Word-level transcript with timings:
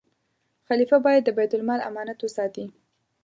خلیفه 0.67 0.97
باید 1.05 1.23
د 1.25 1.29
بیت 1.37 1.51
المال 1.57 1.79
امانت 1.89 2.19
وساتي. 2.21 2.65